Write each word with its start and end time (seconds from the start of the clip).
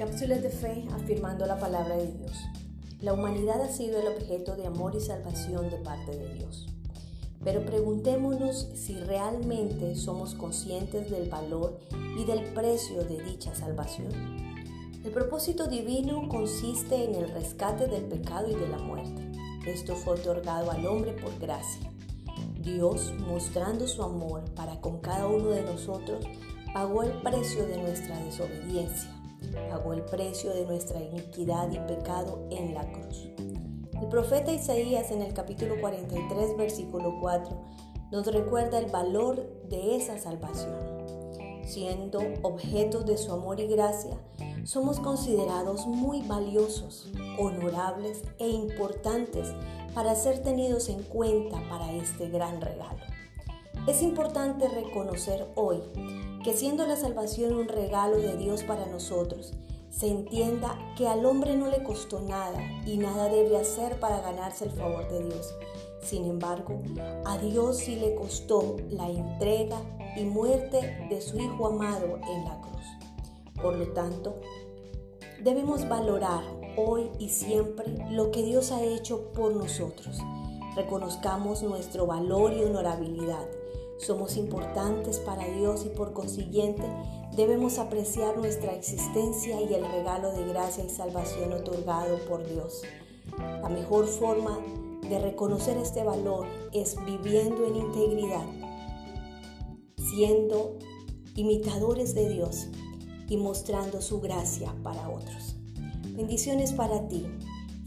Cápsulas 0.00 0.42
de 0.42 0.48
fe 0.48 0.86
afirmando 0.94 1.44
la 1.44 1.58
palabra 1.58 1.94
de 1.94 2.06
Dios. 2.06 2.32
La 3.02 3.12
humanidad 3.12 3.60
ha 3.60 3.68
sido 3.68 4.00
el 4.00 4.06
objeto 4.06 4.56
de 4.56 4.66
amor 4.66 4.94
y 4.96 5.00
salvación 5.00 5.68
de 5.68 5.76
parte 5.76 6.16
de 6.16 6.36
Dios. 6.36 6.68
Pero 7.44 7.66
preguntémonos 7.66 8.70
si 8.74 8.94
realmente 8.94 9.94
somos 9.96 10.34
conscientes 10.34 11.10
del 11.10 11.28
valor 11.28 11.80
y 12.18 12.24
del 12.24 12.44
precio 12.54 13.04
de 13.04 13.22
dicha 13.22 13.54
salvación. 13.54 14.08
El 15.04 15.10
propósito 15.12 15.66
divino 15.66 16.30
consiste 16.30 17.04
en 17.04 17.14
el 17.14 17.28
rescate 17.28 17.86
del 17.86 18.04
pecado 18.04 18.48
y 18.48 18.54
de 18.54 18.68
la 18.68 18.78
muerte. 18.78 19.30
Esto 19.66 19.96
fue 19.96 20.14
otorgado 20.14 20.70
al 20.70 20.86
hombre 20.86 21.12
por 21.12 21.38
gracia. 21.38 21.92
Dios, 22.58 23.12
mostrando 23.18 23.86
su 23.86 24.02
amor 24.02 24.46
para 24.54 24.80
con 24.80 25.00
cada 25.00 25.26
uno 25.26 25.50
de 25.50 25.60
nosotros, 25.60 26.24
pagó 26.72 27.02
el 27.02 27.12
precio 27.20 27.66
de 27.66 27.76
nuestra 27.76 28.18
desobediencia, 28.24 29.19
pagó 29.68 29.92
el 29.92 30.02
precio 30.04 30.52
de 30.52 30.66
nuestra 30.66 31.00
iniquidad 31.00 31.70
y 31.70 31.78
pecado 31.80 32.46
en 32.50 32.74
la 32.74 32.90
cruz. 32.92 33.28
El 34.00 34.08
profeta 34.08 34.52
Isaías 34.52 35.10
en 35.10 35.22
el 35.22 35.34
capítulo 35.34 35.80
43, 35.80 36.56
versículo 36.56 37.18
4, 37.20 37.56
nos 38.10 38.26
recuerda 38.26 38.78
el 38.78 38.90
valor 38.90 39.36
de 39.68 39.96
esa 39.96 40.18
salvación. 40.18 41.00
Siendo 41.64 42.20
objetos 42.42 43.06
de 43.06 43.16
su 43.16 43.32
amor 43.32 43.60
y 43.60 43.68
gracia, 43.68 44.18
somos 44.64 44.98
considerados 44.98 45.86
muy 45.86 46.22
valiosos, 46.22 47.08
honorables 47.38 48.22
e 48.38 48.48
importantes 48.48 49.52
para 49.94 50.14
ser 50.14 50.42
tenidos 50.42 50.88
en 50.88 51.02
cuenta 51.02 51.62
para 51.68 51.92
este 51.92 52.28
gran 52.28 52.60
regalo. 52.60 53.19
Es 53.86 54.02
importante 54.02 54.68
reconocer 54.68 55.48
hoy 55.54 55.80
que 56.44 56.52
siendo 56.52 56.86
la 56.86 56.96
salvación 56.96 57.54
un 57.54 57.66
regalo 57.66 58.18
de 58.18 58.36
Dios 58.36 58.62
para 58.62 58.86
nosotros, 58.86 59.54
se 59.88 60.06
entienda 60.06 60.78
que 60.96 61.08
al 61.08 61.24
hombre 61.24 61.56
no 61.56 61.68
le 61.68 61.82
costó 61.82 62.20
nada 62.20 62.60
y 62.86 62.98
nada 62.98 63.28
debe 63.28 63.56
hacer 63.56 63.98
para 63.98 64.20
ganarse 64.20 64.66
el 64.66 64.70
favor 64.72 65.10
de 65.10 65.24
Dios. 65.24 65.54
Sin 66.02 66.26
embargo, 66.26 66.78
a 67.24 67.38
Dios 67.38 67.78
sí 67.78 67.96
le 67.96 68.14
costó 68.14 68.76
la 68.90 69.08
entrega 69.08 69.80
y 70.14 70.24
muerte 70.24 71.06
de 71.08 71.20
su 71.22 71.38
Hijo 71.38 71.66
amado 71.66 72.18
en 72.28 72.44
la 72.44 72.60
cruz. 72.60 72.84
Por 73.60 73.76
lo 73.76 73.88
tanto, 73.88 74.40
debemos 75.42 75.88
valorar 75.88 76.44
hoy 76.76 77.10
y 77.18 77.30
siempre 77.30 77.86
lo 78.10 78.30
que 78.30 78.42
Dios 78.42 78.72
ha 78.72 78.82
hecho 78.82 79.32
por 79.32 79.54
nosotros. 79.54 80.18
Reconozcamos 80.76 81.62
nuestro 81.62 82.06
valor 82.06 82.52
y 82.52 82.62
honorabilidad. 82.62 83.46
Somos 83.98 84.36
importantes 84.36 85.18
para 85.18 85.46
Dios 85.46 85.84
y 85.84 85.88
por 85.90 86.12
consiguiente 86.12 86.84
debemos 87.36 87.78
apreciar 87.78 88.38
nuestra 88.38 88.72
existencia 88.72 89.60
y 89.60 89.74
el 89.74 89.84
regalo 89.84 90.32
de 90.32 90.46
gracia 90.46 90.84
y 90.84 90.88
salvación 90.88 91.52
otorgado 91.52 92.18
por 92.28 92.46
Dios. 92.46 92.82
La 93.38 93.68
mejor 93.68 94.06
forma 94.06 94.58
de 95.08 95.18
reconocer 95.18 95.76
este 95.76 96.04
valor 96.04 96.46
es 96.72 96.96
viviendo 97.04 97.66
en 97.66 97.76
integridad, 97.76 98.46
siendo 99.96 100.78
imitadores 101.34 102.14
de 102.14 102.28
Dios 102.28 102.68
y 103.28 103.36
mostrando 103.36 104.00
su 104.00 104.20
gracia 104.20 104.74
para 104.82 105.08
otros. 105.08 105.56
Bendiciones 106.14 106.72
para 106.72 107.08
ti. 107.08 107.26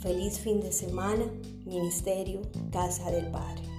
Feliz 0.00 0.38
fin 0.38 0.60
de 0.60 0.72
semana, 0.72 1.26
Ministerio 1.66 2.40
Casa 2.72 3.10
del 3.10 3.30
Padre. 3.30 3.69